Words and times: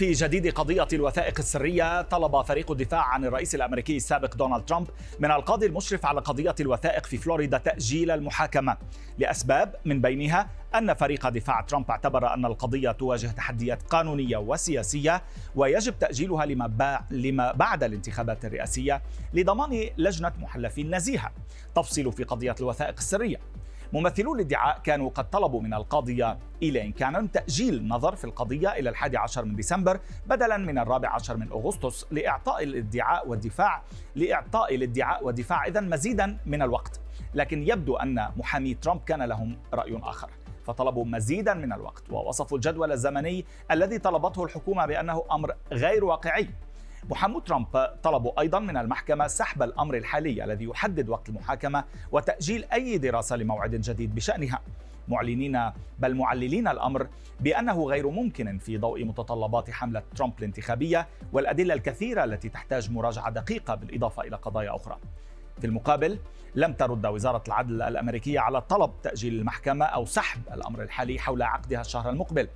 في 0.00 0.12
جديد 0.12 0.52
قضية 0.52 0.88
الوثائق 0.92 1.38
السرية 1.38 2.02
طلب 2.02 2.42
فريق 2.42 2.70
الدفاع 2.70 3.04
عن 3.04 3.24
الرئيس 3.24 3.54
الأمريكي 3.54 3.96
السابق 3.96 4.36
دونالد 4.36 4.64
ترامب 4.64 4.88
من 5.18 5.30
القاضي 5.30 5.66
المشرف 5.66 6.06
على 6.06 6.20
قضية 6.20 6.54
الوثائق 6.60 7.06
في 7.06 7.16
فلوريدا 7.16 7.58
تأجيل 7.58 8.10
المحاكمة. 8.10 8.76
لأسباب 9.18 9.76
من 9.84 10.00
بينها 10.00 10.48
أن 10.74 10.94
فريق 10.94 11.28
دفاع 11.28 11.60
ترامب 11.60 11.90
اعتبر 11.90 12.34
أن 12.34 12.44
القضية 12.44 12.90
تواجه 12.90 13.26
تحديات 13.26 13.82
قانونية 13.82 14.36
وسياسية 14.36 15.22
ويجب 15.56 15.98
تأجيلها 15.98 16.46
لما, 17.10 17.52
بعد 17.52 17.84
الانتخابات 17.84 18.44
الرئاسية 18.44 19.02
لضمان 19.34 19.90
لجنة 19.98 20.32
محلفين 20.38 20.94
نزيهة. 20.94 21.32
تفصل 21.74 22.12
في 22.12 22.24
قضية 22.24 22.54
الوثائق 22.60 22.94
السرية. 22.98 23.40
ممثلو 23.92 24.34
الادعاء 24.34 24.78
كانوا 24.78 25.10
قد 25.10 25.30
طلبوا 25.30 25.60
من 25.60 25.74
القاضية 25.74 26.38
إيلين 26.62 26.92
كانون 26.92 27.30
تأجيل 27.30 27.74
النظر 27.74 28.16
في 28.16 28.24
القضية 28.24 28.68
إلى 28.68 28.90
الحادي 28.90 29.16
عشر 29.16 29.44
من 29.44 29.56
ديسمبر 29.56 30.00
بدلا 30.26 30.56
من 30.56 30.78
الرابع 30.78 31.08
عشر 31.08 31.36
من 31.36 31.52
أغسطس 31.52 32.06
لإعطاء 32.10 32.62
الادعاء 32.62 33.28
والدفاع 33.28 33.82
لإعطاء 34.16 34.74
الادعاء 34.74 35.24
والدفاع 35.24 35.66
إذا 35.66 35.80
مزيدا 35.80 36.38
من 36.46 36.62
الوقت. 36.62 37.00
لكن 37.34 37.62
يبدو 37.62 37.96
أن 37.96 38.28
محامي 38.36 38.74
ترامب 38.74 39.00
كان 39.06 39.22
لهم 39.22 39.58
رأي 39.74 40.00
آخر. 40.02 40.30
فطلبوا 40.64 41.04
مزيدا 41.04 41.54
من 41.54 41.72
الوقت 41.72 42.10
ووصفوا 42.10 42.56
الجدول 42.56 42.92
الزمني 42.92 43.44
الذي 43.70 43.98
طلبته 43.98 44.44
الحكومة 44.44 44.86
بأنه 44.86 45.24
أمر 45.32 45.54
غير 45.72 46.04
واقعي. 46.04 46.48
محمود 47.10 47.44
ترامب 47.44 47.66
طلبوا 48.02 48.40
أيضا 48.40 48.58
من 48.58 48.76
المحكمة 48.76 49.26
سحب 49.26 49.62
الأمر 49.62 49.96
الحالي 49.96 50.44
الذي 50.44 50.64
يحدد 50.64 51.08
وقت 51.08 51.28
المحاكمة 51.28 51.84
وتأجيل 52.12 52.64
أي 52.72 52.98
دراسة 52.98 53.36
لموعد 53.36 53.74
جديد 53.74 54.14
بشأنها 54.14 54.60
معلنين 55.08 55.70
بل 55.98 56.14
معللين 56.14 56.68
الأمر 56.68 57.06
بأنه 57.40 57.84
غير 57.84 58.10
ممكن 58.10 58.58
في 58.58 58.78
ضوء 58.78 59.04
متطلبات 59.04 59.70
حملة 59.70 60.02
ترامب 60.16 60.32
الانتخابية 60.38 61.06
والأدلة 61.32 61.74
الكثيرة 61.74 62.24
التي 62.24 62.48
تحتاج 62.48 62.90
مراجعة 62.90 63.30
دقيقة 63.30 63.74
بالإضافة 63.74 64.22
إلى 64.22 64.36
قضايا 64.36 64.76
أخرى. 64.76 64.96
في 65.60 65.66
المقابل 65.66 66.18
لم 66.54 66.72
ترد 66.72 67.06
وزارة 67.06 67.42
العدل 67.48 67.82
الأمريكية 67.82 68.40
على 68.40 68.60
طلب 68.60 68.90
تأجيل 69.02 69.34
المحكمة 69.34 69.84
أو 69.84 70.04
سحب 70.04 70.40
الأمر 70.52 70.82
الحالي 70.82 71.18
حول 71.18 71.42
عقدها 71.42 71.80
الشهر 71.80 72.10
المقبل. 72.10 72.48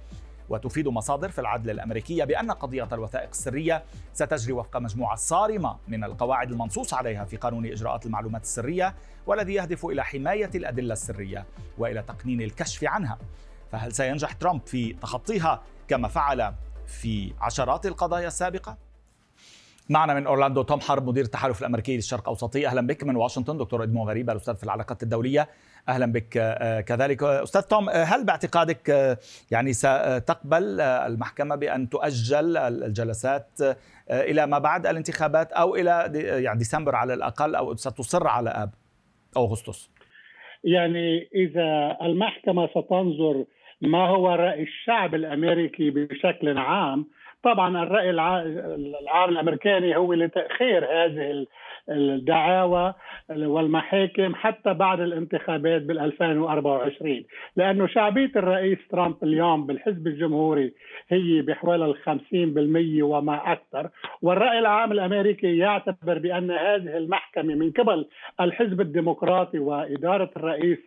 وتفيد 0.48 0.88
مصادر 0.88 1.28
في 1.28 1.40
العدل 1.40 1.70
الأمريكية 1.70 2.24
بأن 2.24 2.50
قضية 2.50 2.88
الوثائق 2.92 3.28
السرية 3.28 3.84
ستجري 4.12 4.52
وفق 4.52 4.76
مجموعة 4.76 5.16
صارمة 5.16 5.76
من 5.88 6.04
القواعد 6.04 6.50
المنصوص 6.50 6.94
عليها 6.94 7.24
في 7.24 7.36
قانون 7.36 7.66
إجراءات 7.66 8.06
المعلومات 8.06 8.42
السرية 8.42 8.94
والذي 9.26 9.54
يهدف 9.54 9.86
إلى 9.86 10.04
حماية 10.04 10.50
الأدلة 10.54 10.92
السرية 10.92 11.46
وإلى 11.78 12.02
تقنين 12.02 12.40
الكشف 12.40 12.84
عنها. 12.84 13.18
فهل 13.72 13.92
سينجح 13.92 14.32
ترامب 14.32 14.60
في 14.66 14.92
تخطيها 14.92 15.62
كما 15.88 16.08
فعل 16.08 16.54
في 16.86 17.32
عشرات 17.40 17.86
القضايا 17.86 18.26
السابقة؟ 18.26 18.76
معنا 19.90 20.14
من 20.14 20.26
أورلاندو 20.26 20.62
توم 20.62 20.80
حرب 20.80 21.08
مدير 21.08 21.24
التحالف 21.24 21.60
الأمريكي 21.60 21.96
للشرق 21.96 22.20
الاوسطي 22.20 22.66
أهلا 22.66 22.86
بك 22.86 23.04
من 23.04 23.16
واشنطن 23.16 23.56
دكتور 23.56 23.82
إدمو 23.82 24.08
غريبه 24.08 24.32
الأستاذ 24.32 24.56
في 24.56 24.64
العلاقات 24.64 25.02
الدولية. 25.02 25.48
أهلا 25.88 26.12
بك 26.12 26.36
آه، 26.36 26.80
كذلك. 26.80 27.22
أستاذ 27.22 27.62
توم 27.62 27.88
آه، 27.88 28.04
هل 28.04 28.24
باعتقادك 28.24 28.90
آه، 28.90 29.18
يعني 29.50 29.72
ستقبل 29.72 30.80
المحكمة 30.80 31.54
بأن 31.54 31.88
تؤجل 31.88 32.56
الجلسات 32.56 33.58
إلى 34.10 34.46
ما 34.46 34.58
بعد 34.58 34.86
الانتخابات 34.86 35.52
أو 35.52 35.76
إلى 35.76 36.10
يعني 36.44 36.58
ديسمبر 36.58 36.94
على 36.94 37.14
الأقل 37.14 37.54
أو 37.54 37.74
ستصر 37.74 38.26
على 38.26 38.50
اب 38.50 38.70
أغسطس؟ 39.36 39.90
يعني 40.64 41.28
إذا 41.34 41.96
المحكمة 42.02 42.66
ستنظر 42.66 43.44
ما 43.82 44.08
هو 44.08 44.28
رأي 44.28 44.62
الشعب 44.62 45.14
الأمريكي 45.14 45.90
بشكل 45.90 46.58
عام 46.58 47.06
طبعا 47.44 47.82
الرأي 47.82 48.10
العام 48.10 49.28
الأمريكاني 49.28 49.96
هو 49.96 50.12
لتأخير 50.12 50.84
هذه 50.84 51.46
الدعاوى 51.88 52.94
والمحاكم 53.30 54.34
حتى 54.34 54.74
بعد 54.74 55.00
الانتخابات 55.00 55.82
بال 55.82 55.98
2024 55.98 57.24
لأنه 57.56 57.86
شعبية 57.86 58.30
الرئيس 58.36 58.78
ترامب 58.90 59.16
اليوم 59.22 59.66
بالحزب 59.66 60.06
الجمهوري 60.06 60.72
هي 61.08 61.42
بحوالي 61.42 61.84
ال 61.84 61.96
50% 63.00 63.02
وما 63.02 63.52
أكثر 63.52 63.88
والرأي 64.22 64.58
العام 64.58 64.92
الأمريكي 64.92 65.58
يعتبر 65.58 66.18
بأن 66.18 66.50
هذه 66.50 66.96
المحكمة 66.96 67.54
من 67.54 67.70
قبل 67.70 68.06
الحزب 68.40 68.80
الديمقراطي 68.80 69.58
وإدارة 69.58 70.30
الرئيس 70.36 70.78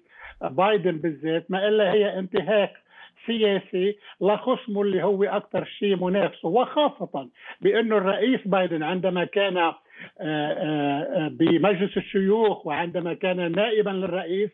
بايدن 0.41 0.97
بالذات 0.97 1.51
ما 1.51 1.67
إلا 1.67 1.91
هي 1.93 2.19
انتهاك 2.19 2.86
سياسي 3.25 3.97
لخصمه 4.21 4.81
اللي 4.81 5.03
هو 5.03 5.23
أكثر 5.23 5.65
شيء 5.65 5.95
منافسه 5.95 6.47
وخاصة 6.47 7.29
بأنه 7.61 7.97
الرئيس 7.97 8.39
بايدن 8.45 8.83
عندما 8.83 9.25
كان 9.25 9.57
آه، 9.57 9.75
آه، 10.21 11.27
بمجلس 11.27 11.97
الشيوخ 11.97 12.65
وعندما 12.67 13.13
كان 13.13 13.51
نائبا 13.51 13.89
للرئيس 13.89 14.49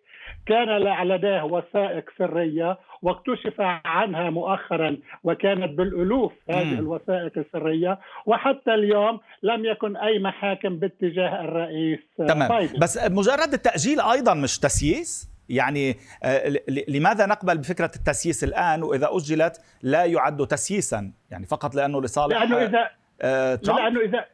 كان 0.46 0.69
لديه 1.07 1.44
وثائق 1.44 2.09
سرية 2.18 2.78
واكتشف 3.01 3.62
عنها 3.85 4.29
مؤخرا 4.29 4.97
وكانت 5.24 5.78
بالألوف 5.78 6.31
هذه 6.50 6.74
الوثائق 6.74 7.38
السرية. 7.38 8.00
وحتى 8.25 8.74
اليوم 8.74 9.19
لم 9.44 9.66
يكن 9.66 9.97
أي 9.97 10.19
محاكم 10.19 10.80
باتجاه 10.80 11.41
الرئيس 11.41 12.00
تمام. 12.18 12.50
بايدن. 12.50 12.80
بس 12.80 13.12
مجرد 13.12 13.53
التأجيل 13.53 14.01
أيضا 14.01 14.34
مش 14.34 14.59
تسييس؟ 14.59 15.33
يعني 15.50 15.98
آه، 16.24 16.54
لماذا 16.88 17.26
نقبل 17.26 17.58
بفكرة 17.58 17.92
التسييس 17.96 18.44
الآن 18.44 18.84
وإذا 18.84 19.09
أجلت 19.12 19.62
لا 19.81 20.06
يعد 20.06 20.48
تسييسا؟ 20.48 21.12
يعني 21.31 21.46
فقط 21.46 21.76
لأنه 21.76 22.02
لصالح 22.02 22.38
لأنه 22.38 22.58
إذا 22.58 22.90
آه، 23.22 23.56
ترامب؟ 23.56 23.80
لأنه 23.80 24.02
إذا 24.02 24.26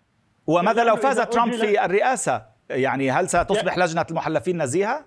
وماذا 0.47 0.83
لو 0.83 0.95
فاز 0.95 1.19
ترامب 1.19 1.53
في 1.53 1.85
الرئاسة؟ 1.85 2.45
يعني 2.69 3.11
هل 3.11 3.29
ستصبح 3.29 3.77
لجنة 3.77 4.05
المحلفين 4.09 4.61
نزيهة؟ 4.61 5.05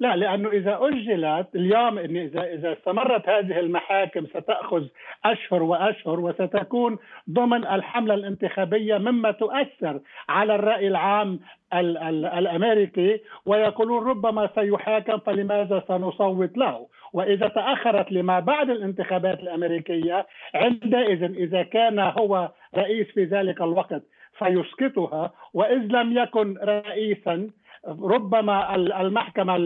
لا 0.00 0.16
لأنه 0.16 0.48
إذا 0.48 0.78
اجلت 0.80 1.48
اليوم 1.54 1.98
إذا 1.98 2.42
إذا 2.42 2.72
استمرت 2.72 3.28
هذه 3.28 3.60
المحاكم 3.60 4.26
ستأخذ 4.26 4.84
أشهر 5.24 5.62
وأشهر 5.62 6.20
وستكون 6.20 6.98
ضمن 7.30 7.66
الحملة 7.66 8.14
الانتخابية 8.14 8.98
مما 8.98 9.30
تؤثر 9.30 10.00
على 10.28 10.54
الرأي 10.54 10.88
العام 10.88 11.40
ال 11.74 11.98
ال 11.98 12.26
الأمريكي 12.26 13.20
ويقولون 13.46 14.08
ربما 14.08 14.50
سيحاكم 14.54 15.18
فلماذا 15.18 15.82
سنصوت 15.88 16.58
له؟ 16.58 16.86
وإذا 17.12 17.48
تأخرت 17.48 18.12
لما 18.12 18.40
بعد 18.40 18.70
الانتخابات 18.70 19.40
الأمريكية 19.40 20.26
عندئذ 20.54 21.22
إذا 21.22 21.62
كان 21.62 21.98
هو 21.98 22.50
رئيس 22.76 23.06
في 23.06 23.24
ذلك 23.24 23.60
الوقت 23.62 24.02
فيسقطها 24.38 25.32
وإذ 25.54 25.78
لم 25.78 26.18
يكن 26.18 26.56
رئيسا 26.62 27.50
ربما 27.88 28.74
المحكمة 28.76 29.56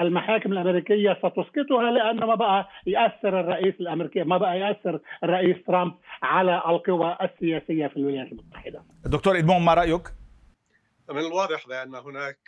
المحاكم 0.00 0.52
الأمريكية 0.52 1.12
ستسقطها 1.12 1.90
لأنه 1.90 2.26
ما 2.26 2.34
بقى 2.34 2.68
يأثر 2.86 3.40
الرئيس 3.40 3.74
الأمريكي 3.80 4.22
ما 4.24 4.38
بقى 4.38 4.58
يأثر 4.58 5.00
الرئيس 5.24 5.56
ترامب 5.66 5.92
على 6.22 6.62
القوى 6.68 7.16
السياسية 7.22 7.86
في 7.86 7.96
الولايات 7.96 8.32
المتحدة 8.32 8.82
دكتور 9.06 9.38
إدمون 9.38 9.62
ما 9.64 9.74
رأيك؟ 9.74 10.02
من 11.10 11.18
الواضح 11.18 11.66
بأن 11.68 11.94
هناك 11.94 12.38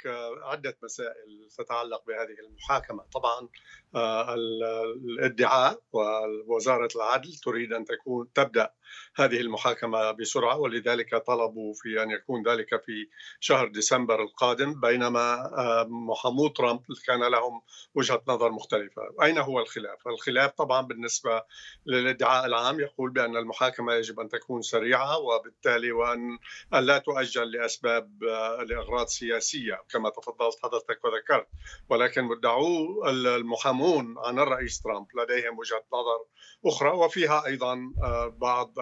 عدة 0.42 0.76
مسائل 0.82 1.48
تتعلق 1.58 2.06
بهذه 2.06 2.36
المحاكمة 2.48 3.04
طبعا 3.14 3.48
آه، 3.94 4.34
الادعاء 4.34 5.80
ووزارة 5.92 6.88
العدل 6.96 7.34
تريد 7.34 7.72
أن 7.72 7.84
تكون 7.84 8.32
تبدأ 8.32 8.70
هذه 9.16 9.40
المحاكمة 9.40 10.10
بسرعة 10.10 10.58
ولذلك 10.58 11.16
طلبوا 11.16 11.74
في 11.74 12.02
أن 12.02 12.10
يكون 12.10 12.42
ذلك 12.48 12.82
في 12.84 13.08
شهر 13.40 13.68
ديسمبر 13.68 14.22
القادم 14.22 14.80
بينما 14.80 15.34
آه، 15.58 15.86
محمود 15.88 16.52
ترامب 16.52 16.82
كان 17.06 17.24
لهم 17.24 17.60
وجهة 17.94 18.22
نظر 18.28 18.50
مختلفة 18.50 19.02
أين 19.22 19.38
هو 19.38 19.60
الخلاف؟ 19.60 20.08
الخلاف 20.08 20.50
طبعا 20.50 20.80
بالنسبة 20.80 21.42
للادعاء 21.86 22.46
العام 22.46 22.80
يقول 22.80 23.10
بأن 23.10 23.36
المحاكمة 23.36 23.94
يجب 23.94 24.20
أن 24.20 24.28
تكون 24.28 24.62
سريعة 24.62 25.18
وبالتالي 25.18 25.92
وأن 25.92 26.38
لا 26.72 26.98
تؤجل 26.98 27.50
لأسباب 27.50 28.24
آه، 28.24 28.51
لأغراض 28.62 29.06
سياسية 29.06 29.82
كما 29.90 30.10
تفضلت 30.10 30.58
حضرتك 30.62 31.04
وذكرت. 31.04 31.48
ولكن 31.88 32.24
مدعو 32.24 33.06
المحامون 33.08 34.14
عن 34.18 34.38
الرئيس 34.38 34.80
ترامب. 34.80 35.06
لديهم 35.14 35.58
وجهة 35.58 35.84
نظر 35.92 36.24
أخرى 36.66 36.90
وفيها 36.90 37.46
أيضا 37.46 37.92
آه، 38.02 38.26
بعض 38.28 38.74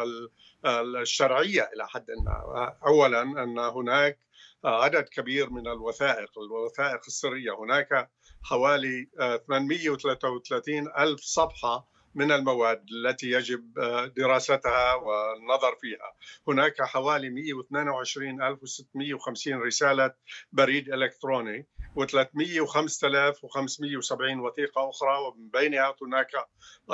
الشرعية 0.67 1.71
إلى 1.75 1.89
حد 1.89 2.07
ما. 2.11 2.77
اولا 2.87 3.23
أن 3.23 3.59
هناك 3.59 4.19
عدد 4.65 5.09
كبير 5.09 5.51
من 5.51 5.67
الوثائق 5.67 6.39
الوثائق 6.39 7.01
السرية. 7.07 7.59
هناك 7.59 8.11
حوالي 8.43 9.09
833 9.49 10.89
ألف 10.99 11.21
صفحة 11.21 11.91
من 12.15 12.33
المواد 12.33 12.85
التي 12.93 13.31
يجب 13.31 13.73
دراستها 14.17 14.95
والنظر 14.95 15.77
فيها. 15.81 16.15
هناك 16.49 16.83
حوالي 16.83 17.29
122650 17.29 19.63
رسالة 19.63 20.13
بريد 20.53 20.93
إلكتروني 20.93 21.67
و300 21.97 22.67
و5000 22.67 23.37
و570 23.37 24.39
وثيقة 24.39 24.91
أخرى 24.91 25.19
ومن 25.19 25.49
بينها 25.49 25.95
هناك 26.03 26.31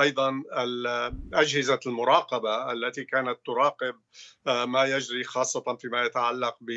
أيضا 0.01 0.43
أجهزة 1.35 1.81
المراقبة 1.87 2.73
التي 2.73 3.05
كانت 3.05 3.39
تراقب 3.47 3.95
آه، 4.47 4.65
ما 4.65 4.85
يجري 4.85 5.25
خاصة 5.25 5.77
فيما 5.81 6.05
يتعلق 6.05 6.57
ب 6.61 6.71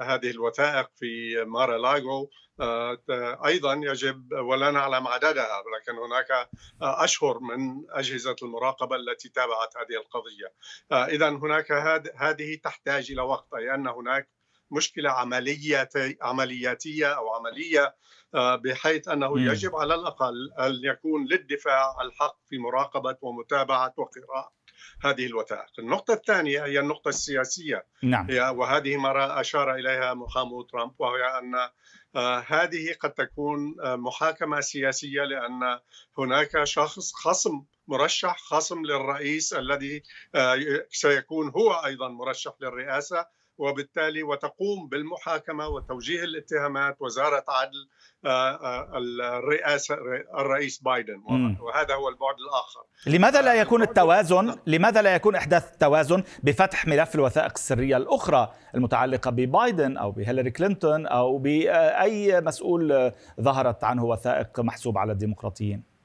هذه 0.00 0.30
الوثائق 0.30 0.90
في 0.96 1.44
مارا 1.44 1.78
لاغو 1.78 2.30
آه، 2.60 2.98
أيضا 3.46 3.74
يجب 3.74 4.32
ولا 4.32 4.70
نعلم 4.70 5.06
عددها 5.08 5.62
ولكن 5.66 5.98
هناك 5.98 6.50
أشهر 6.82 7.38
من 7.38 7.84
أجهزة 7.90 8.36
المراقبة 8.42 8.96
التي 8.96 9.28
تابعت 9.28 9.76
هذه 9.76 10.00
القضية. 10.00 10.52
اذا 10.92 11.28
هناك 11.28 11.72
هذه 12.16 12.56
تحتاج 12.64 13.10
إلى 13.10 13.22
وقت 13.22 13.54
أي 13.54 13.74
أن 13.74 13.88
هناك 13.88 14.28
مشكلة 14.70 15.10
عمليه 15.10 15.88
عملياتية 16.22 17.06
أو 17.06 17.34
عملية 17.34 17.96
آه، 18.34 18.56
بحيث 18.56 19.08
أنه 19.08 19.40
يجب 19.40 19.76
على 19.76 19.94
الأقل 19.94 20.52
أن 20.58 20.80
يكون 20.84 21.24
للدفاع 21.24 22.02
الحق 22.02 22.36
في 22.48 22.58
مراقبة 22.58 23.16
ومتابعة 23.22 23.94
وقراءه 23.96 24.55
هذه 25.04 25.26
الوثائق. 25.26 25.66
النقطة 25.78 26.14
الثانية 26.14 26.64
هي 26.64 26.80
النقطة 26.80 27.08
السياسية 27.08 27.86
نعم. 28.02 28.30
هي 28.30 28.40
وهذه 28.40 28.96
ما 28.96 29.40
أشار 29.40 29.74
إليها 29.74 30.14
محامو 30.14 30.62
ترامب 30.62 30.92
وهي 30.98 31.38
أن 31.38 31.54
آه، 32.16 32.44
هذه 32.46 32.94
قد 33.00 33.10
تكون 33.10 33.76
آه، 33.84 33.96
محاكمة 33.96 34.60
سياسية 34.60 35.22
لأن 35.22 35.78
هناك 36.18 36.64
شخص 36.64 37.12
خصم 37.12 37.64
مرشح 37.88 38.38
خصم 38.38 38.84
للرئيس 38.84 39.52
الذي 39.52 40.02
سيكون 40.90 41.48
هو 41.48 41.72
أيضا 41.72 42.08
مرشح 42.08 42.52
للرئاسة 42.60 43.26
وبالتالي 43.58 44.22
وتقوم 44.22 44.88
بالمحاكمة 44.88 45.68
وتوجيه 45.68 46.24
الاتهامات 46.24 46.96
وزارة 47.00 47.44
عدل 47.48 47.88
آه، 48.24 48.50
آه، 48.50 48.98
الرئاسة 49.38 49.94
الرئيس 50.38 50.82
بايدن 50.82 51.22
وهذا 51.60 51.94
هو 51.94 52.08
البعد 52.08 52.34
الآخر. 52.48 52.80
لماذا 53.06 53.42
لا 53.42 53.54
يكون 53.54 53.82
التوازن؟ 53.82 54.56
لماذا 54.66 55.02
لا 55.02 55.14
يكون 55.14 55.34
إحداث 55.34 55.72
التوازن 55.72 56.22
بفتح 56.42 56.86
ملف 56.86 57.14
الوثائق 57.14 57.52
السرية 57.54 57.96
الأخرى 57.96 58.52
المتعلقة 58.74 59.30
ببايدن 59.30 59.96
أو 59.96 60.10
بهيلاري 60.10 60.50
كلينتون 60.50 61.06
أو 61.06 61.38
بأي 61.38 62.40
مسؤول 62.40 63.12
ظهرت 63.40 63.84
عنه 63.84 64.04
وثائق 64.04 64.60
محسوب 64.60 64.98
على 64.98 65.12
الديمقراطيين؟ 65.12 65.95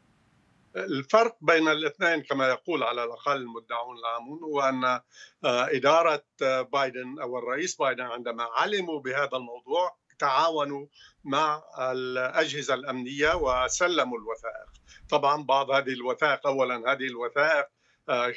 الفرق 0.76 1.38
بين 1.42 1.68
الاثنين 1.68 2.22
كما 2.24 2.48
يقول 2.48 2.84
على 2.84 3.04
الأقل 3.04 3.36
المدعون 3.36 3.98
العامون 3.98 4.44
هو 4.44 4.62
أن 4.62 4.84
آه، 4.86 5.02
إدارة 5.46 6.24
بايدن 6.62 7.20
أو 7.22 7.38
الرئيس 7.38 7.76
بايدن 7.76 8.04
عندما 8.04 8.44
علموا 8.44 9.00
بهذا 9.00 9.38
الموضوع 9.38 9.98
تعاونوا 10.20 10.88
مع 11.24 11.64
الأجهزة 11.92 12.74
الأمنية 12.74 13.36
وسلموا 13.36 14.18
الوثائق. 14.18 14.70
طبعا 15.10 15.44
بعض 15.44 15.72
هذه 15.72 15.94
الوثائق 15.94 16.48
اولا 16.48 16.92
هذه 16.92 17.08
الوثائق 17.08 17.66
آه، 18.10 18.34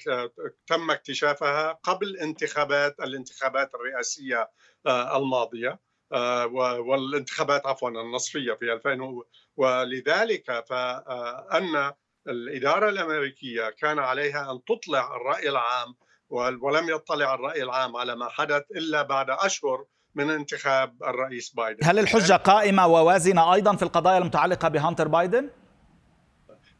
تم 0.66 0.90
اكتشافها 0.90 1.72
قبل 1.72 2.16
انتخابات 2.16 3.00
الانتخابات 3.00 3.74
الرئاسية 3.74 4.50
آه، 4.86 5.16
الماضية 5.16 5.78
والانتخابات 6.84 7.66
عفوا 7.66 7.90
النصفية 7.90 8.52
في 8.52 8.72
2000 8.72 9.22
ولذلك 9.56 10.64
فأن 10.68 11.92
الإدارة 12.28 12.88
الأمريكية 12.88 13.70
كان 13.70 13.98
عليها 13.98 14.52
أن 14.52 14.60
تطلع 14.64 15.16
الرأي 15.16 15.48
العام 15.48 15.94
ولم 16.62 16.88
يطلع 16.88 17.34
الرأي 17.34 17.62
العام 17.62 17.96
على 17.96 18.16
ما 18.16 18.28
حدث 18.28 18.62
إلا 18.76 19.02
بعد 19.02 19.30
أشهر 19.30 19.84
من 20.14 20.30
انتخاب 20.30 21.02
الرئيس 21.02 21.50
بايدن 21.50 21.86
هل 21.86 21.98
الحجة 21.98 22.32
قائمة 22.32 22.86
ووازنة 22.86 23.54
أيضا 23.54 23.76
في 23.76 23.82
القضايا 23.82 24.18
المتعلقة 24.18 24.68
بهانتر 24.68 25.08
بايدن؟ 25.08 25.50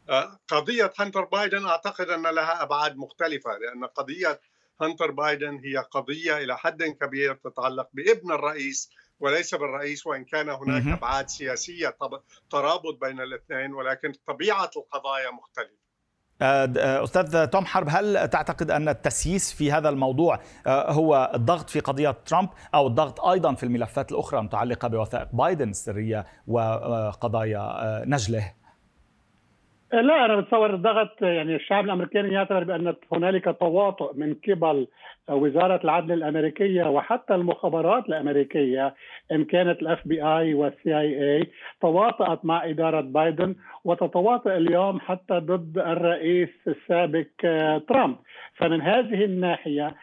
آه، 0.09 0.39
قضية 0.47 0.93
هانتر 0.99 1.25
بايدن 1.25 1.65
أعتقد 1.65 2.09
أن 2.09 2.23
لها 2.23 2.63
أبعاد 2.63 2.97
مختلفة 2.97 3.49
لأن 3.57 3.85
قضية 3.85 4.39
هانتر 4.81 5.11
بايدن 5.11 5.61
هي 5.63 5.77
قضية 5.77 6.37
إلى 6.37 6.57
حد 6.57 6.83
كبير 6.83 7.35
تتعلق 7.35 7.89
بابن 7.93 8.31
الرئيس 8.31 8.89
وليس 9.19 9.55
بالرئيس 9.55 10.07
وإن 10.07 10.25
كان 10.25 10.49
هناك 10.49 10.87
أبعاد 10.87 11.29
سياسية 11.29 11.97
ترابط 12.49 12.97
بين 13.01 13.21
الاثنين 13.21 13.73
ولكن 13.73 14.11
طبيعة 14.27 14.71
القضايا 14.77 15.31
مختلفة 15.31 15.85
آه، 16.41 16.73
آه، 16.77 17.03
أستاذ 17.03 17.45
توم 17.45 17.65
حرب 17.65 17.87
هل 17.89 18.27
تعتقد 18.27 18.71
أن 18.71 18.89
التسييس 18.89 19.53
في 19.53 19.71
هذا 19.71 19.89
الموضوع 19.89 20.39
آه، 20.67 20.91
هو 20.91 21.31
الضغط 21.35 21.69
في 21.69 21.79
قضية 21.79 22.11
ترامب 22.25 22.49
أو 22.73 22.87
الضغط 22.87 23.21
أيضا 23.21 23.53
في 23.53 23.63
الملفات 23.63 24.11
الأخرى 24.11 24.39
المتعلقة 24.39 24.87
بوثائق 24.87 25.27
بايدن 25.33 25.69
السرية 25.69 26.25
وقضايا 26.47 28.03
نجله؟ 28.05 28.53
لا 30.01 30.25
أنا 30.25 30.35
بتصور 30.35 30.73
الضغط 30.73 31.21
يعني 31.21 31.55
الشعب 31.55 31.85
الأمريكي 31.85 32.17
يعتبر 32.17 32.63
بأن 32.63 32.95
هنالك 33.11 33.55
تواطؤ 33.59 34.13
من 34.15 34.35
قبل 34.47 34.87
وزارة 35.29 35.79
العدل 35.83 36.11
الأمريكية 36.11 36.83
وحتى 36.83 37.35
المخابرات 37.35 38.05
الأمريكية 38.09 38.95
إن 39.31 39.43
كانت 39.43 39.81
ال 39.81 40.07
FBI 40.07 40.53
وال 40.53 40.99
CIA 40.99 41.47
تواطأت 41.81 42.45
مع 42.45 42.69
إدارة 42.69 43.01
بايدن 43.01 43.55
وتتواطئ 43.85 44.57
اليوم 44.57 44.99
حتى 44.99 45.33
ضد 45.33 45.77
الرئيس 45.77 46.49
السابق 46.67 47.27
آه، 47.45 47.77
ترامب. 47.77 48.15
فمن 48.55 48.81
هذه 48.81 49.25
الناحية 49.25 49.95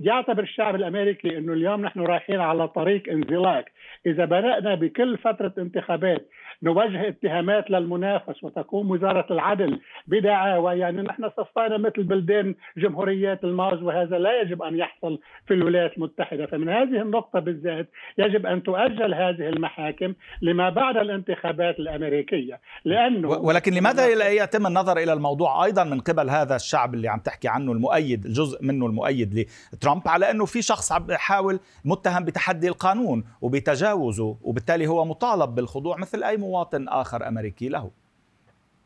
يعتبر 0.00 0.42
الشعب 0.42 0.74
الأمريكي 0.74 1.38
إنه 1.38 1.52
اليوم 1.52 1.80
نحن 1.80 2.00
رايحين 2.00 2.40
على 2.40 2.68
طريق 2.68 3.08
انزلاق. 3.08 3.64
إذا 4.06 4.24
بدانا 4.24 4.74
بكل 4.74 5.18
فترة 5.18 5.52
انتخابات 5.58 6.28
نوجه 6.62 7.08
اتهامات 7.08 7.70
للمنافس 7.70 8.44
وتقوم 8.44 8.90
وزارة 8.90 9.25
العدل 9.30 9.80
بدعاوى 10.06 10.78
يعني 10.78 11.02
نحن 11.02 11.30
صفينا 11.36 11.76
مثل 11.78 12.02
بلدان 12.02 12.54
جمهوريات 12.76 13.44
الماز 13.44 13.82
وهذا 13.82 14.18
لا 14.18 14.40
يجب 14.40 14.62
أن 14.62 14.78
يحصل 14.78 15.18
في 15.46 15.54
الولايات 15.54 15.96
المتحدة. 15.96 16.46
فمن 16.46 16.68
هذه 16.68 17.02
النقطة 17.02 17.38
بالذات 17.38 17.88
يجب 18.18 18.46
أن 18.46 18.62
تؤجل 18.62 19.14
هذه 19.14 19.48
المحاكم 19.48 20.14
لما 20.42 20.70
بعد 20.70 20.96
الانتخابات 20.96 21.78
الأمريكية. 21.78 22.60
لأنه 22.84 23.28
ولكن 23.28 23.72
لماذا 23.72 24.14
لا 24.14 24.28
يتم 24.28 24.66
النظر 24.66 24.98
إلى 24.98 25.12
الموضوع 25.12 25.64
أيضا 25.64 25.84
من 25.84 26.00
قبل 26.00 26.30
هذا 26.30 26.56
الشعب 26.56 26.94
اللي 26.94 27.08
عم 27.08 27.18
تحكي 27.18 27.48
عنه 27.48 27.72
المؤيد 27.72 28.24
الجزء 28.24 28.64
منه 28.64 28.86
المؤيد 28.86 29.46
لترامب 29.72 30.08
على 30.08 30.30
أنه 30.30 30.44
في 30.44 30.62
شخص 30.62 30.92
عم 30.92 31.10
يحاول 31.10 31.60
متهم 31.84 32.24
بتحدي 32.24 32.68
القانون 32.68 33.24
وبتجاوزه 33.40 34.38
وبالتالي 34.42 34.86
هو 34.86 35.04
مطالب 35.04 35.54
بالخضوع 35.54 35.96
مثل 35.96 36.22
أي 36.22 36.36
مواطن 36.36 36.88
آخر 36.88 37.28
أمريكي 37.28 37.68
له. 37.68 37.90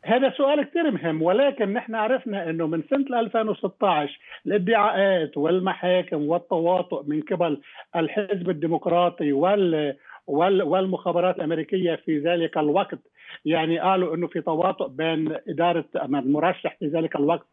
هذا 0.05 0.29
سؤال 0.29 0.63
كثير 0.63 0.91
مهم 0.91 1.21
ولكن 1.21 1.73
نحن 1.73 1.95
عرفنا 1.95 2.49
إنه 2.49 2.67
من 2.67 2.83
سنة 2.89 3.19
2016 3.19 4.19
الادعاءات 4.45 5.37
والمحاكم 5.37 6.27
والتواطؤ 6.27 7.03
من 7.07 7.21
قبل 7.21 7.61
الحزب 7.95 8.49
الديمقراطي 8.49 9.31
وال 9.31 9.95
والمخابرات 10.27 11.35
الأمريكية 11.35 11.95
في 11.95 12.19
ذلك 12.19 12.57
الوقت 12.57 12.99
يعني 13.45 13.79
قالوا 13.79 14.15
إنه 14.15 14.27
في 14.27 14.41
تواطؤ 14.41 14.87
بين 14.87 15.35
إدارة 15.47 15.85
المرشح 15.95 16.75
في 16.79 16.87
ذلك 16.87 17.15
الوقت 17.15 17.47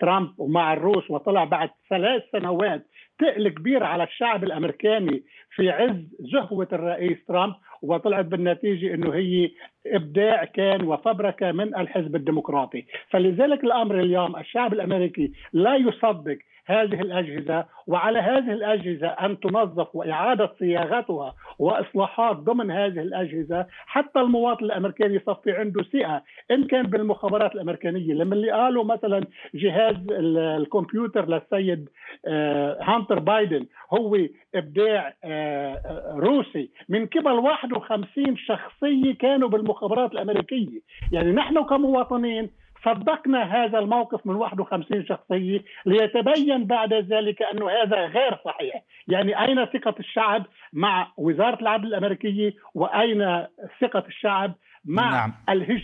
ترامب 0.00 0.30
ومع 0.38 0.72
الروس 0.72 1.10
وطلع 1.10 1.44
بعد 1.44 1.70
ثلاث 1.90 2.22
سنوات 2.32 2.86
تقل 3.18 3.48
كبير 3.48 3.84
على 3.84 4.04
الشعب 4.04 4.44
الأمريكاني 4.44 5.22
في 5.50 5.70
عز 5.70 6.16
زهوة 6.32 6.68
الرئيس 6.72 7.24
ترامب 7.28 7.54
وطلعت 7.82 8.24
بالنتيجة 8.24 8.94
إنه 8.94 9.14
هي 9.14 9.50
إبداع 9.86 10.44
كان 10.44 10.84
وفبركة 10.84 11.52
من 11.52 11.76
الحزب 11.76 12.16
الديمقراطي، 12.16 12.84
فلذلك 13.10 13.64
الأمر 13.64 14.00
اليوم 14.00 14.36
الشعب 14.36 14.72
الأمريكي 14.72 15.32
لا 15.52 15.76
يصدق 15.76 16.38
هذه 16.66 17.00
الأجهزة 17.00 17.64
وعلى 17.86 18.18
هذه 18.18 18.52
الأجهزة 18.52 19.08
أن 19.08 19.40
تنظف 19.40 19.96
وإعادة 19.96 20.52
صياغتها 20.58 21.34
وإصلاحات 21.58 22.36
ضمن 22.36 22.70
هذه 22.70 23.00
الأجهزة. 23.00 23.66
حتى 23.86 24.20
المواطن 24.20 24.64
الامريكي 24.64 25.04
يصفي 25.04 25.52
عنده 25.52 25.82
ثقة 25.82 26.22
إن 26.50 26.66
كان 26.66 26.82
بالمخابرات 26.82 27.54
الأمريكانية 27.54 28.14
لما 28.14 28.34
اللي 28.34 28.50
قالوا 28.50 28.84
مثلا 28.84 29.24
جهاز 29.54 29.69
الكمبيوتر 30.10 31.28
للسيد 31.28 31.88
آه، 32.26 32.78
هانتر 32.82 33.18
بايدن. 33.18 33.66
هو 33.92 34.18
إبداع 34.54 35.14
آه، 35.24 36.14
روسي. 36.16 36.70
من 36.88 37.06
قبل 37.06 37.32
51 37.32 38.36
شخصية 38.36 39.14
كانوا 39.14 39.48
بالمخابرات 39.48 40.12
الأمريكية. 40.12 40.80
يعني 41.12 41.32
نحن 41.32 41.64
كمواطنين 41.64 42.50
صدقنا 42.84 43.42
هذا 43.42 43.78
الموقف 43.78 44.26
من 44.26 44.34
51 44.34 45.06
شخصية 45.06 45.64
ليتبين 45.86 46.64
بعد 46.64 46.94
ذلك 46.94 47.42
أنه 47.42 47.70
هذا 47.70 48.06
غير 48.06 48.38
صحيح. 48.44 48.82
يعني 49.08 49.42
أين 49.44 49.64
ثقة 49.64 49.94
الشعب 50.00 50.46
مع 50.72 51.12
وزارة 51.16 51.62
العدل 51.62 51.86
الأمريكية؟ 51.86 52.54
وأين 52.74 53.46
ثقة 53.80 54.04
الشعب 54.08 54.54
مع 54.84 55.10
نعم. 55.10 55.34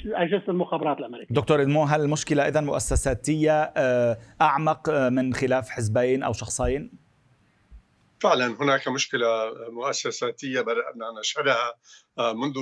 أجهزة 0.04 0.44
المخابرات 0.48 0.98
الأمريكية 0.98 1.34
دكتور 1.34 1.62
إدمو 1.62 1.84
هل 1.84 2.00
المشكلة 2.00 2.48
إذا 2.48 2.60
مؤسساتية 2.60 3.72
آه، 3.76 4.18
أعمق 4.40 4.88
آه، 4.88 5.08
من 5.08 5.34
خلاف 5.34 5.70
حزبين 5.70 6.22
أو 6.22 6.32
شخصين؟ 6.32 7.06
فعلا 8.20 8.46
هناك 8.60 8.88
مشكلة 8.88 9.52
مؤسساتية 9.70 10.60
بدأنا 10.60 11.20
نشهدها 11.20 11.74
آه، 12.18 12.32
منذ 12.32 12.54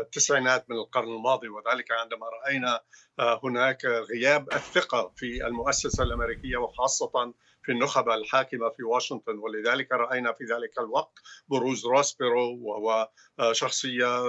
التسعينات 0.00 0.70
من 0.70 0.76
القرن 0.76 1.08
الماضي 1.08 1.48
وذلك 1.48 1.92
عندما 1.92 2.26
رأينا 2.28 2.80
آه، 3.18 3.40
هناك 3.44 3.84
غياب 3.84 4.52
الثقة 4.52 5.12
في 5.16 5.46
المؤسسة 5.46 6.04
الأمريكية 6.04 6.56
وخاصة 6.56 7.34
في 7.64 7.72
النخبة 7.72 8.14
الحاكمة 8.14 8.68
في 8.68 8.82
واشنطن 8.82 9.38
ولذلك 9.38 9.92
رأينا 9.92 10.32
في 10.32 10.44
ذلك 10.44 10.78
الوقت 10.78 11.18
بروز 11.48 11.86
روس 11.86 12.17
بيرو 12.17 12.58
وهو 12.60 13.10
آه، 13.38 13.52
شخصية 13.52 14.22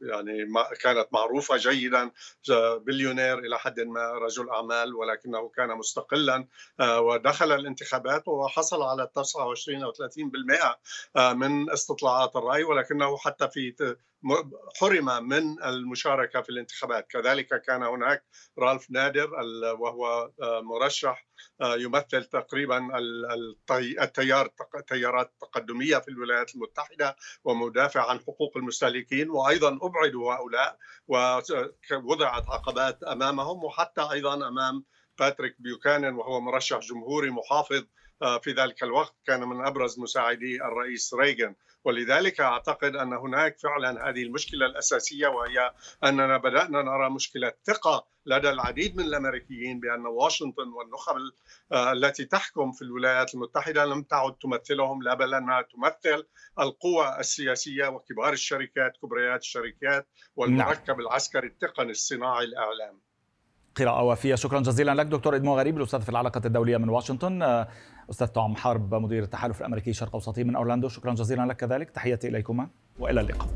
يعني 0.00 0.46
كانت 0.82 1.08
معروفة 1.12 1.56
جيدا 1.56 2.10
بليونير 2.86 3.38
إلى 3.38 3.58
حد 3.58 3.80
ما 3.80 4.12
رجل 4.12 4.50
أعمال 4.50 4.94
ولكنه 4.94 5.48
كان 5.48 5.68
مستقلا 5.68 6.48
ودخل 6.80 7.52
الانتخابات 7.52 8.28
وحصل 8.28 8.82
على 8.82 9.10
29 9.14 9.82
أو 9.82 9.92
30% 9.92 11.32
من 11.32 11.70
استطلاعات 11.70 12.36
الرأي 12.36 12.64
ولكنه 12.64 13.16
حتى 13.16 13.48
في 13.48 13.96
حرم 14.80 15.28
من 15.28 15.62
المشاركة 15.62 16.40
في 16.40 16.50
الانتخابات. 16.50 17.06
كذلك 17.08 17.62
كان 17.62 17.82
هناك 17.82 18.24
رالف 18.58 18.90
نادر 18.90 19.30
وهو 19.78 20.30
آه، 20.42 20.60
مرشح 20.60 21.26
آه، 21.60 21.76
يمثل 21.76 22.24
تقريبا 22.24 22.88
التيار 24.02 24.50
التيارات 24.74 25.32
التقدمية 25.32 25.98
في 25.98 26.08
الولايات 26.08 26.54
المتحدة 26.54 27.16
ومدافع 27.44 28.10
عن 28.10 28.20
حقوق 28.20 28.56
المستهلكين 28.56 29.30
وأيضا 29.30 29.78
أبعدوا 29.82 30.34
هؤلاء 30.34 30.78
ووضعت 31.08 32.48
عقبات 32.48 33.02
أمامهم 33.02 33.64
وحتى 33.64 34.08
أيضا 34.12 34.48
أمام 34.48 34.84
باتريك 35.18 35.56
بيوكانن 35.58 36.14
وهو 36.14 36.40
مرشح 36.40 36.78
جمهوري 36.78 37.30
محافظ 37.30 37.84
في 38.42 38.52
ذلك 38.52 38.82
الوقت 38.82 39.14
كان 39.26 39.40
من 39.40 39.66
أبرز 39.66 40.00
مساعدي 40.00 40.56
الرئيس 40.56 41.14
ريغان 41.14 41.54
ولذلك 41.84 42.40
أعتقد 42.40 42.96
أن 42.96 43.12
هناك 43.12 43.58
فعلا 43.58 44.08
هذه 44.08 44.22
المشكلة 44.22 44.66
الأساسية 44.66 45.28
وهي 45.28 45.72
أننا 46.04 46.36
بدأنا 46.36 46.82
نرى 46.82 47.10
مشكلة 47.10 47.52
ثقة 47.64 48.06
لدى 48.26 48.50
العديد 48.50 48.96
من 48.96 49.04
الأمريكيين 49.04 49.80
بأن 49.80 50.06
واشنطن 50.06 50.68
والنخب 50.68 51.16
آه، 51.72 51.92
التي 51.92 52.24
تحكم 52.24 52.72
في 52.72 52.82
الولايات 52.82 53.34
المتحدة 53.34 53.84
لم 53.84 54.02
تعد 54.02 54.34
تمثلهم 54.34 55.02
لا 55.02 55.14
بل 55.14 55.34
أنها 55.34 55.62
تمثل 55.62 56.26
القوى 56.58 57.16
السياسية 57.18 57.88
وكبار 57.88 58.32
الشركات 58.32 58.96
كبريات 59.02 59.40
الشركات 59.40 60.08
والمركب 60.36 60.90
نعم. 60.90 61.00
العسكري 61.00 61.46
التقني 61.46 61.90
الصناعي 61.90 62.44
الإعلام 62.44 63.00
قراءة 63.76 64.02
وافية. 64.02 64.34
شكرا 64.34 64.60
جزيلا 64.60 64.94
لك 64.94 65.06
دكتور 65.06 65.36
إدمو 65.36 65.58
غريب 65.58 65.76
الأستاذ 65.76 66.00
في 66.00 66.08
العلاقات 66.08 66.46
الدولية 66.46 66.76
من 66.76 66.88
واشنطن. 66.88 67.42
آه، 67.42 67.68
أستاذ 68.10 68.26
طعم 68.26 68.56
حرب 68.56 68.94
مدير 68.94 69.22
التحالف 69.22 69.60
الأمريكي 69.60 69.90
الشرق 69.90 70.14
أوسطي 70.14 70.44
من 70.44 70.56
أورلاندو. 70.56 70.88
شكرا 70.88 71.14
جزيلا 71.14 71.46
لك 71.46 71.56
كذلك. 71.56 71.90
تحياتي 71.90 72.28
إليكما 72.28 72.68
وإلى 72.98 73.20
اللقاء. 73.20 73.48